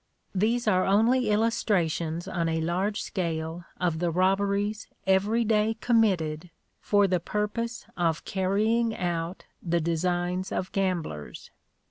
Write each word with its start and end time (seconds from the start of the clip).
These 0.33 0.67
are 0.67 0.83
only 0.83 1.29
illustrations 1.29 2.27
on 2.27 2.49
a 2.49 2.59
large 2.59 3.03
scale 3.03 3.65
of 3.79 3.99
the 3.99 4.09
robberies 4.09 4.87
every 5.05 5.43
day 5.43 5.77
committed 5.79 6.49
for 6.79 7.05
the 7.07 7.19
purpose 7.19 7.85
of 7.95 8.25
carrying 8.25 8.95
out 8.97 9.45
the 9.61 9.79
designs 9.79 10.51
of 10.51 10.71
gamblers. 10.71 11.51